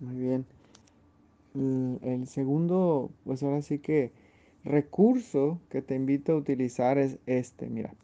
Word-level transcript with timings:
Muy 0.00 0.16
bien. 0.16 0.46
El, 1.54 1.98
el 2.02 2.26
segundo, 2.28 3.10
pues 3.24 3.42
ahora 3.42 3.60
sí 3.62 3.78
que 3.80 4.12
recurso 4.64 5.60
que 5.70 5.82
te 5.82 5.94
invito 5.94 6.32
a 6.32 6.36
utilizar 6.36 6.98
es 6.98 7.18
este, 7.26 7.68
mira. 7.68 7.94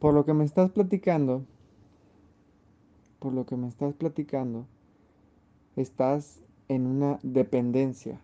Por 0.00 0.14
lo 0.14 0.24
que 0.24 0.34
me 0.34 0.44
estás 0.44 0.70
platicando, 0.70 1.44
por 3.20 3.32
lo 3.32 3.46
que 3.46 3.56
me 3.56 3.68
estás 3.68 3.94
platicando, 3.94 4.66
estás 5.76 6.40
en 6.68 6.86
una 6.86 7.18
dependencia. 7.22 8.20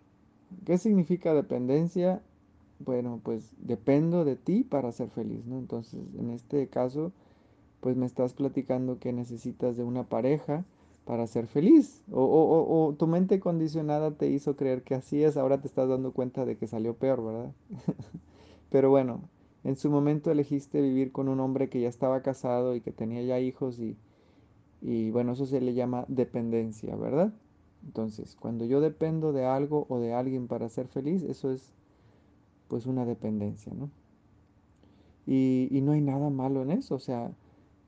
¿Qué 0.65 0.77
significa 0.77 1.33
dependencia? 1.33 2.21
Bueno, 2.79 3.19
pues 3.23 3.51
dependo 3.57 4.25
de 4.25 4.35
ti 4.35 4.63
para 4.63 4.91
ser 4.91 5.09
feliz, 5.09 5.45
¿no? 5.45 5.57
Entonces, 5.57 6.01
en 6.17 6.29
este 6.29 6.67
caso, 6.67 7.11
pues 7.81 7.95
me 7.97 8.05
estás 8.05 8.33
platicando 8.33 8.99
que 8.99 9.13
necesitas 9.13 9.77
de 9.77 9.83
una 9.83 10.03
pareja 10.03 10.65
para 11.05 11.27
ser 11.27 11.47
feliz. 11.47 12.03
O, 12.11 12.23
o- 12.23 12.87
o- 12.87 12.93
tu 12.95 13.07
mente 13.07 13.39
condicionada 13.39 14.11
te 14.11 14.27
hizo 14.29 14.55
creer 14.55 14.83
que 14.83 14.95
así 14.95 15.23
es, 15.23 15.37
ahora 15.37 15.61
te 15.61 15.67
estás 15.67 15.89
dando 15.89 16.11
cuenta 16.13 16.45
de 16.45 16.57
que 16.57 16.67
salió 16.67 16.95
peor, 16.95 17.23
¿verdad? 17.25 17.51
Pero 18.69 18.89
bueno, 18.89 19.21
en 19.63 19.75
su 19.77 19.89
momento 19.89 20.31
elegiste 20.31 20.81
vivir 20.81 21.11
con 21.11 21.29
un 21.29 21.39
hombre 21.39 21.69
que 21.69 21.81
ya 21.81 21.89
estaba 21.89 22.21
casado 22.21 22.75
y 22.75 22.81
que 22.81 22.91
tenía 22.91 23.21
ya 23.23 23.39
hijos 23.39 23.79
y, 23.79 23.97
y 24.81 25.11
bueno, 25.11 25.33
eso 25.33 25.45
se 25.45 25.61
le 25.61 25.73
llama 25.73 26.05
dependencia, 26.07 26.95
¿verdad? 26.95 27.33
Entonces, 27.85 28.35
cuando 28.39 28.65
yo 28.65 28.81
dependo 28.81 29.33
de 29.33 29.45
algo 29.45 29.85
o 29.89 29.99
de 29.99 30.13
alguien 30.13 30.47
para 30.47 30.69
ser 30.69 30.87
feliz, 30.87 31.23
eso 31.23 31.51
es 31.51 31.73
pues 32.69 32.85
una 32.85 33.05
dependencia, 33.05 33.73
¿no? 33.75 33.89
Y, 35.25 35.67
y 35.71 35.81
no 35.81 35.91
hay 35.93 36.01
nada 36.01 36.29
malo 36.29 36.61
en 36.61 36.71
eso, 36.71 36.95
o 36.95 36.99
sea, 36.99 37.31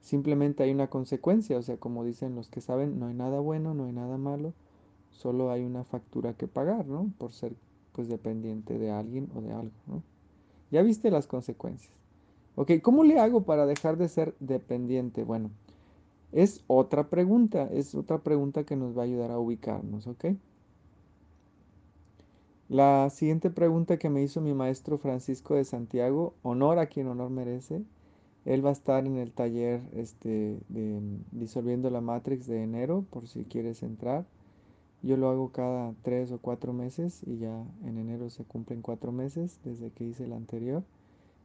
simplemente 0.08 0.64
hay 0.64 0.72
una 0.72 0.88
consecuencia, 0.88 1.58
o 1.58 1.62
sea, 1.62 1.76
como 1.76 2.06
dicen 2.06 2.34
los 2.34 2.48
que 2.48 2.62
saben, 2.62 2.98
no 2.98 3.08
hay 3.08 3.14
nada 3.14 3.42
bueno, 3.42 3.74
no 3.74 3.86
hay 3.86 3.92
nada 3.92 4.18
malo, 4.18 4.54
solo 5.12 5.52
hay 5.52 5.66
una 5.66 5.84
factura 5.84 6.34
que 6.34 6.48
pagar, 6.48 6.88
¿no? 6.88 7.12
Por 7.18 7.34
ser 7.34 7.54
pues 7.92 8.08
dependiente 8.08 8.80
de 8.80 8.90
alguien 8.90 9.30
o 9.36 9.42
de 9.42 9.52
algo, 9.52 9.74
¿no? 9.86 10.02
Ya 10.72 10.82
viste 10.82 11.12
las 11.12 11.28
consecuencias. 11.28 11.92
Ok, 12.56 12.72
¿cómo 12.82 13.04
le 13.04 13.20
hago 13.20 13.44
para 13.44 13.66
dejar 13.66 13.98
de 13.98 14.08
ser 14.08 14.34
dependiente? 14.40 15.26
Bueno, 15.26 15.52
es 16.32 16.64
otra 16.68 17.10
pregunta, 17.10 17.70
es 17.74 17.94
otra 17.94 18.20
pregunta 18.20 18.64
que 18.64 18.78
nos 18.78 18.98
va 18.98 19.02
a 19.02 19.06
ayudar 19.06 19.32
a 19.32 19.40
ubicarnos, 19.40 20.08
¿ok? 20.08 20.26
La 22.70 23.10
siguiente 23.10 23.50
pregunta 23.50 23.98
que 24.00 24.10
me 24.10 24.24
hizo 24.24 24.40
mi 24.40 24.54
maestro 24.54 24.98
Francisco 24.98 25.56
de 25.56 25.66
Santiago, 25.66 26.34
honor 26.44 26.80
a 26.80 26.88
quien 26.88 27.08
honor 27.08 27.30
merece, 27.30 27.84
él 28.48 28.66
va 28.66 28.70
a 28.70 28.74
estar 28.74 29.06
en 29.06 29.18
el 29.18 29.34
taller 29.34 29.82
este, 29.94 30.58
de 30.70 31.02
Disolviendo 31.34 31.90
la 31.90 32.00
Matrix 32.00 32.48
de 32.48 32.64
enero, 32.64 33.04
por 33.10 33.28
si 33.28 33.44
quieres 33.44 33.84
entrar. 33.84 34.26
Yo 35.04 35.18
lo 35.18 35.28
hago 35.28 35.52
cada 35.52 35.94
tres 36.02 36.32
o 36.32 36.40
cuatro 36.40 36.72
meses 36.72 37.24
y 37.28 37.40
ya 37.40 37.66
en 37.84 37.98
enero 37.98 38.30
se 38.30 38.46
cumplen 38.46 38.82
cuatro 38.82 39.12
meses 39.12 39.60
desde 39.66 39.92
que 39.92 40.06
hice 40.06 40.24
el 40.24 40.32
anterior. 40.32 40.86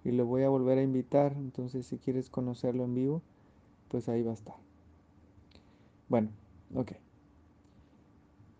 Y 0.04 0.12
lo 0.12 0.26
voy 0.26 0.44
a 0.44 0.48
volver 0.48 0.78
a 0.78 0.82
invitar, 0.82 1.32
entonces 1.36 1.86
si 1.86 1.98
quieres 1.98 2.30
conocerlo 2.30 2.84
en 2.84 2.94
vivo, 2.94 3.20
pues 3.88 4.08
ahí 4.08 4.22
va 4.22 4.30
a 4.30 4.34
estar. 4.34 4.56
Bueno, 6.08 6.28
ok. 6.72 6.92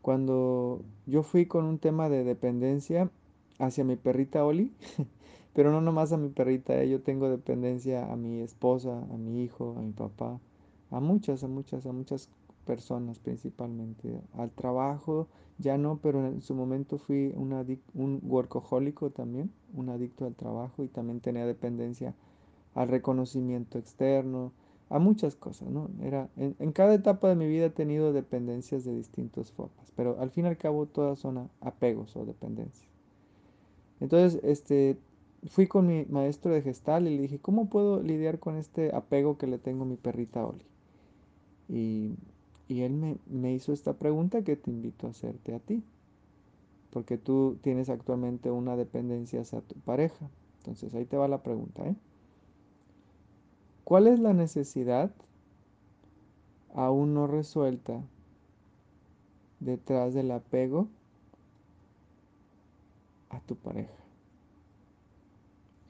Cuando 0.03 0.83
yo 1.07 1.23
fui 1.23 1.47
con 1.47 1.65
un 1.65 1.79
tema 1.79 2.09
de 2.09 2.25
dependencia 2.25 3.09
hacia 3.61 3.85
mi 3.85 3.95
perrita 3.95 4.45
Oli, 4.45 4.73
pero 5.55 5.71
no 5.71 5.81
nomás 5.81 6.13
a 6.13 6.17
mi 6.17 6.29
perrita, 6.29 6.81
eh, 6.81 6.89
yo 6.89 7.03
tengo 7.03 7.29
dependencia 7.29 8.11
a 8.11 8.17
mi 8.17 8.41
esposa, 8.41 8.99
a 9.13 9.17
mi 9.17 9.43
hijo, 9.43 9.75
a 9.79 9.83
mi 9.83 9.93
papá, 9.93 10.41
a 10.91 11.01
muchas, 11.01 11.45
a 11.45 11.49
muchas, 11.49 11.87
a 11.87 11.93
muchas 11.93 12.29
personas 12.65 13.19
principalmente. 13.19 14.21
Al 14.35 14.51
trabajo 14.51 15.29
ya 15.59 15.79
no, 15.79 15.99
pero 16.03 16.27
en 16.27 16.41
su 16.41 16.55
momento 16.55 16.99
fui 16.99 17.33
un, 17.37 17.53
un 17.95 18.21
workahólico 18.25 19.11
también, 19.11 19.51
un 19.75 19.89
adicto 19.89 20.25
al 20.27 20.35
trabajo 20.35 20.83
y 20.83 20.89
también 20.89 21.21
tenía 21.21 21.47
dependencia 21.47 22.15
al 22.75 22.89
reconocimiento 22.89 23.79
externo, 23.79 24.53
a 24.93 24.99
muchas 24.99 25.37
cosas, 25.37 25.69
¿no? 25.71 25.89
Era, 26.03 26.29
en, 26.37 26.73
cada 26.73 26.95
etapa 26.95 27.29
de 27.29 27.35
mi 27.35 27.47
vida 27.47 27.67
he 27.67 27.71
tenido 27.71 28.13
dependencias 28.13 28.85
de 28.85 28.95
distintas 28.95 29.51
formas, 29.51 29.91
pero 29.97 30.21
al 30.21 30.31
fin 30.31 30.45
y 30.45 30.49
al 30.49 30.59
cabo 30.59 30.85
todas 30.85 31.19
son 31.19 31.49
apegos 31.63 32.15
o 32.15 32.27
dependencias. 32.27 32.87
Entonces, 34.01 34.41
este, 34.45 34.99
fui 35.47 35.67
con 35.67 35.87
mi 35.87 36.05
maestro 36.07 36.53
de 36.53 36.63
gestal 36.63 37.07
y 37.09 37.17
le 37.17 37.23
dije, 37.23 37.39
¿cómo 37.39 37.69
puedo 37.69 38.03
lidiar 38.03 38.39
con 38.39 38.57
este 38.57 38.95
apego 38.95 39.39
que 39.39 39.47
le 39.47 39.59
tengo 39.59 39.85
a 39.85 39.87
mi 39.87 39.97
perrita 39.97 40.47
Oli? 40.47 40.65
Y, 41.69 42.17
y 42.69 42.83
él 42.83 42.93
me, 42.93 43.17
me 43.27 43.53
hizo 43.53 43.73
esta 43.73 43.95
pregunta 43.95 44.43
que 44.43 44.57
te 44.57 44.71
invito 44.71 45.07
a 45.07 45.11
hacerte 45.11 45.55
a 45.55 45.59
ti, 45.59 45.83
porque 46.91 47.19
tú 47.19 47.59
tienes 47.63 47.89
actualmente 47.89 48.51
una 48.51 48.77
dependencia 48.77 49.41
hacia 49.41 49.61
tu 49.61 49.75
pareja. 49.77 50.29
Entonces, 50.59 50.95
ahí 50.95 51.05
te 51.07 51.17
va 51.17 51.27
la 51.29 51.43
pregunta, 51.43 51.87
¿eh? 51.87 51.97
¿Cuál 53.85 54.07
es 54.07 54.19
la 54.19 54.33
necesidad 54.33 55.11
aún 56.75 57.15
no 57.15 57.27
resuelta 57.27 58.03
detrás 59.61 60.13
del 60.13 60.31
apego 60.31 60.89
a 63.31 63.41
tu 63.41 63.57
pareja. 63.57 64.02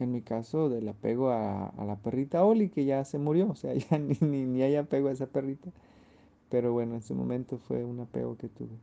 En 0.03 0.13
mi 0.13 0.23
caso, 0.23 0.69
del 0.69 0.89
apego 0.89 1.31
a, 1.31 1.73
la 1.87 1.97
perrita 1.97 2.45
Oli, 2.45 2.69
que 2.69 2.85
ya 2.85 3.05
se 3.05 3.19
murió, 3.19 3.51
o 3.51 3.55
sea, 3.55 3.75
ya 3.91 3.99
ni, 3.99 4.17
ni, 4.21 4.45
ni 4.45 4.63
hay 4.63 4.77
apego 4.77 5.09
a 5.09 5.13
esa 5.13 5.27
perrita. 5.27 5.71
Pero 6.51 6.73
bueno, 6.73 6.95
en 6.95 7.03
su 7.03 7.15
momento 7.15 7.59
fue 7.59 7.85
un 7.85 8.01
apego 8.01 8.37
que 8.37 8.49
tuve. 8.49 8.77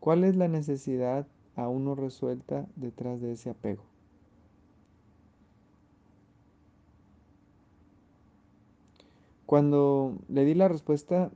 ¿Cuál 0.00 0.24
es 0.24 0.36
la 0.36 0.48
necesidad 0.48 1.26
aún 1.56 1.84
no 1.84 1.94
resuelta 1.94 2.66
detrás 2.76 3.20
de 3.20 3.32
ese 3.32 3.50
apego? 3.50 3.82
Cuando 9.46 10.16
le 10.28 10.44
di 10.44 10.54
la 10.54 10.68
respuesta, 10.68 11.30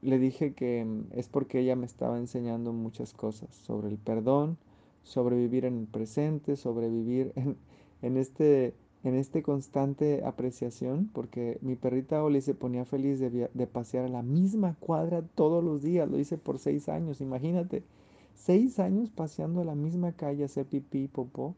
le 0.00 0.18
dije 0.18 0.54
que 0.54 0.84
mm, 0.84 1.18
es 1.18 1.28
porque 1.28 1.60
ella 1.60 1.76
me 1.76 1.86
estaba 1.86 2.18
enseñando 2.18 2.72
muchas 2.72 3.12
cosas 3.12 3.54
sobre 3.54 3.88
el 3.88 3.98
perdón, 3.98 4.56
sobre 5.02 5.36
vivir 5.36 5.64
en 5.64 5.78
el 5.78 5.86
presente, 5.86 6.56
sobre 6.56 6.88
vivir 6.88 7.32
en, 7.36 7.56
en 8.02 8.16
este, 8.16 8.74
en 9.04 9.14
este 9.14 9.42
constante 9.42 10.24
apreciación, 10.24 11.10
porque 11.12 11.58
mi 11.62 11.76
perrita 11.76 12.22
Oli 12.22 12.40
se 12.40 12.54
ponía 12.54 12.84
feliz 12.84 13.18
de, 13.20 13.50
de 13.52 13.66
pasear 13.66 14.04
a 14.04 14.08
la 14.08 14.22
misma 14.22 14.76
cuadra 14.80 15.22
todos 15.34 15.62
los 15.64 15.82
días, 15.82 16.08
lo 16.08 16.18
hice 16.18 16.38
por 16.38 16.58
seis 16.58 16.88
años, 16.88 17.20
imagínate, 17.20 17.82
seis 18.34 18.78
años 18.78 19.10
paseando 19.10 19.60
a 19.62 19.64
la 19.64 19.74
misma 19.74 20.12
calle 20.12 20.44
hacer 20.44 20.66
pipí, 20.66 21.08
popó, 21.08 21.54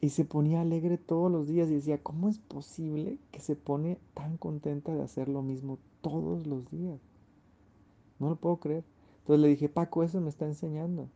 y 0.00 0.10
se 0.10 0.24
ponía 0.24 0.60
alegre 0.60 0.98
todos 0.98 1.32
los 1.32 1.48
días 1.48 1.68
y 1.68 1.74
decía, 1.74 1.98
¿cómo 2.02 2.28
es 2.28 2.38
posible 2.38 3.18
que 3.32 3.40
se 3.40 3.56
pone 3.56 3.98
tan 4.14 4.36
contenta 4.36 4.94
de 4.94 5.02
hacer 5.02 5.28
lo 5.28 5.42
mismo 5.42 5.78
todos 6.02 6.46
los 6.46 6.70
días? 6.70 7.00
No 8.18 8.28
lo 8.28 8.36
puedo 8.36 8.58
creer. 8.58 8.84
Entonces 9.20 9.40
le 9.40 9.48
dije, 9.48 9.68
Paco, 9.68 10.02
eso 10.02 10.20
me 10.20 10.28
está 10.28 10.46
enseñando 10.46 11.08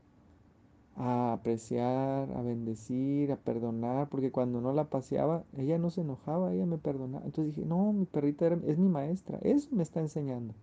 a 0.97 1.33
apreciar, 1.33 2.31
a 2.33 2.43
bendecir, 2.43 3.33
a 3.33 3.37
perdonar, 3.37 4.09
porque 4.09 4.33
cuando 4.33 4.61
no 4.61 4.73
la 4.73 4.91
paseaba, 4.91 5.45
ella 5.57 5.79
no 5.79 5.91
se 5.91 6.03
enojaba, 6.03 6.53
ella 6.53 6.67
me 6.67 6.79
perdonaba. 6.79 7.25
Entonces 7.25 7.55
dije, 7.55 7.67
no, 7.67 7.93
mi 7.93 8.07
perrita 8.07 8.47
es 8.67 8.79
mi 8.79 8.89
maestra, 8.89 9.39
eso 9.43 9.69
me 9.73 9.83
está 9.83 10.01
enseñando. 10.01 10.55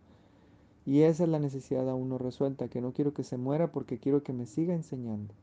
Y 0.86 1.02
esa 1.02 1.24
es 1.24 1.30
la 1.30 1.40
necesidad 1.40 1.90
aún 1.90 2.10
no 2.10 2.18
resuelta, 2.18 2.70
que 2.70 2.82
no 2.82 2.94
quiero 2.94 3.14
que 3.14 3.24
se 3.24 3.38
muera 3.38 3.72
porque 3.72 4.00
quiero 4.00 4.24
que 4.24 4.34
me 4.34 4.46
siga 4.46 4.74
enseñando. 4.74 5.34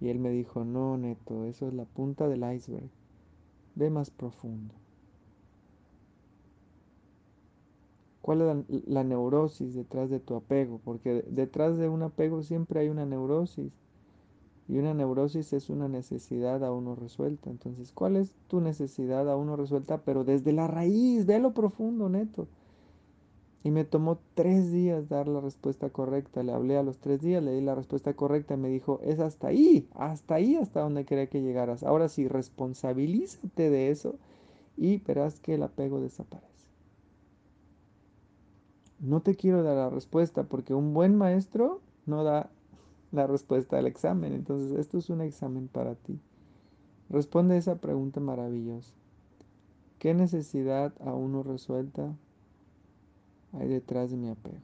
Y 0.00 0.08
él 0.08 0.18
me 0.18 0.30
dijo, 0.30 0.64
no, 0.64 0.96
Neto, 0.96 1.44
eso 1.44 1.68
es 1.68 1.74
la 1.74 1.84
punta 1.84 2.28
del 2.28 2.44
iceberg, 2.54 2.88
ve 3.74 3.90
más 3.90 4.10
profundo. 4.10 4.74
¿Cuál 8.28 8.42
es 8.42 8.86
la, 8.86 9.04
neurosis 9.04 9.74
detrás 9.74 10.10
de 10.10 10.20
tu 10.20 10.34
apego? 10.34 10.82
Porque 10.84 11.24
detrás 11.30 11.78
de 11.78 11.88
un 11.88 12.02
apego 12.02 12.42
siempre 12.42 12.80
hay 12.80 12.90
una 12.90 13.06
neurosis. 13.06 13.72
Y 14.68 14.76
una 14.76 14.92
neurosis 14.92 15.54
es 15.54 15.70
una 15.70 15.88
necesidad 15.88 16.62
aún 16.62 16.84
no 16.84 16.94
resuelta. 16.94 17.48
Entonces, 17.48 17.90
¿cuál 17.90 18.16
es 18.16 18.34
tu 18.48 18.60
necesidad 18.60 19.30
aún 19.30 19.46
no 19.46 19.56
resuelta? 19.56 20.02
Pero 20.04 20.24
desde 20.24 20.52
la 20.52 20.66
raíz, 20.66 21.24
ve 21.24 21.38
lo 21.38 21.54
profundo, 21.54 22.10
neto. 22.10 22.48
Y 23.64 23.70
me 23.70 23.86
tomó 23.86 24.18
tres 24.34 24.70
días 24.70 25.08
dar 25.08 25.26
la 25.26 25.40
respuesta 25.40 25.88
correcta. 25.88 26.42
Le 26.42 26.52
hablé 26.52 26.76
a 26.76 26.82
los 26.82 26.98
tres 26.98 27.22
días, 27.22 27.42
le 27.42 27.52
di 27.52 27.62
la 27.62 27.76
respuesta 27.76 28.12
correcta 28.12 28.52
y 28.52 28.58
me 28.58 28.68
dijo, 28.68 29.00
es 29.02 29.20
hasta 29.20 29.46
ahí, 29.46 29.88
hasta 29.94 30.34
ahí, 30.34 30.56
hasta 30.56 30.80
donde 30.80 31.06
quería 31.06 31.30
que 31.30 31.40
llegaras. 31.40 31.82
Ahora 31.82 32.10
sí, 32.10 32.28
responsabilízate 32.28 33.70
de 33.70 33.88
eso 33.88 34.16
y 34.76 34.98
verás 34.98 35.40
que 35.40 35.54
el 35.54 35.62
apego 35.62 35.98
desaparece. 35.98 36.47
No 39.00 39.20
te 39.20 39.36
quiero 39.36 39.62
dar 39.62 39.76
la 39.76 39.90
respuesta 39.90 40.44
porque 40.44 40.74
un 40.74 40.92
buen 40.92 41.16
maestro 41.16 41.80
no 42.06 42.24
da 42.24 42.50
la 43.12 43.26
respuesta 43.26 43.78
al 43.78 43.86
examen. 43.86 44.32
Entonces, 44.32 44.76
esto 44.78 44.98
es 44.98 45.08
un 45.08 45.20
examen 45.20 45.68
para 45.68 45.94
ti. 45.94 46.18
Responde 47.10 47.56
esa 47.56 47.76
pregunta 47.76 48.20
maravillosa. 48.20 48.92
¿Qué 49.98 50.14
necesidad 50.14 50.92
aún 51.04 51.32
no 51.32 51.42
resuelta 51.42 52.14
hay 53.52 53.68
detrás 53.68 54.10
de 54.10 54.16
mi 54.16 54.28
apego? 54.28 54.62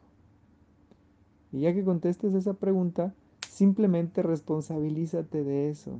Y 1.52 1.60
ya 1.60 1.72
que 1.72 1.84
contestes 1.84 2.34
esa 2.34 2.54
pregunta, 2.54 3.14
simplemente 3.48 4.22
responsabilízate 4.22 5.44
de 5.44 5.70
eso. 5.70 5.92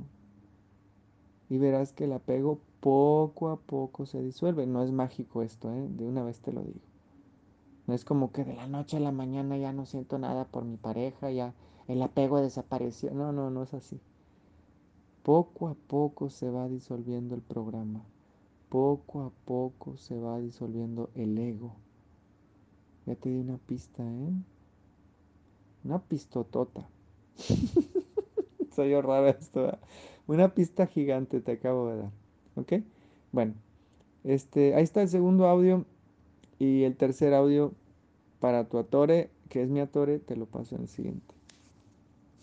Y 1.49 1.57
verás 1.57 1.93
que 1.93 2.03
el 2.03 2.13
apego 2.13 2.59
poco 2.81 3.49
a 3.49 3.57
poco 3.57 4.05
se 4.05 4.21
disuelve. 4.21 4.67
No 4.67 4.83
es 4.83 4.91
mágico 4.91 5.41
esto, 5.41 5.71
¿eh? 5.73 5.87
de 5.89 6.05
una 6.05 6.23
vez 6.23 6.39
te 6.41 6.51
lo 6.51 6.61
digo. 6.61 6.94
No 7.87 7.93
es 7.93 8.03
como 8.03 8.31
que 8.31 8.43
de 8.43 8.55
la 8.55 8.67
noche 8.67 8.97
a 8.97 8.99
la 8.99 9.11
mañana 9.11 9.57
ya 9.57 9.71
no 9.71 9.85
siento 9.85 10.17
nada 10.17 10.45
por 10.45 10.65
mi 10.65 10.77
pareja, 10.77 11.29
ya 11.31 11.53
el 11.87 12.01
apego 12.01 12.41
desapareció. 12.41 13.11
No, 13.11 13.31
no, 13.31 13.49
no 13.51 13.63
es 13.63 13.73
así. 13.73 13.99
Poco 15.23 15.67
a 15.67 15.75
poco 15.75 16.29
se 16.29 16.49
va 16.49 16.67
disolviendo 16.67 17.35
el 17.35 17.41
programa. 17.41 18.03
Poco 18.69 19.21
a 19.21 19.31
poco 19.45 19.97
se 19.97 20.19
va 20.19 20.39
disolviendo 20.39 21.09
el 21.15 21.37
ego. 21.37 21.75
Ya 23.05 23.15
te 23.15 23.29
di 23.29 23.39
una 23.39 23.57
pista, 23.57 24.03
¿eh? 24.03 24.33
Una 25.83 25.99
pistotota. 25.99 26.87
Soy 28.75 28.99
raro 28.99 29.27
esto. 29.27 29.77
Una 30.27 30.53
pista 30.53 30.87
gigante 30.87 31.39
te 31.39 31.53
acabo 31.53 31.89
de 31.89 31.97
dar. 31.97 32.11
¿Ok? 32.55 32.73
Bueno, 33.31 33.53
este, 34.23 34.73
ahí 34.73 34.83
está 34.83 35.03
el 35.03 35.09
segundo 35.09 35.47
audio. 35.47 35.85
Y 36.59 36.83
el 36.83 36.97
tercer 36.97 37.33
audio 37.33 37.73
para 38.39 38.67
tu 38.69 38.77
atore, 38.79 39.31
que 39.49 39.61
es 39.63 39.69
mi 39.69 39.79
atore, 39.81 40.19
te 40.19 40.35
lo 40.35 40.47
paso 40.47 40.75
en 40.75 40.83
el 40.83 40.87
siguiente. 40.89 41.34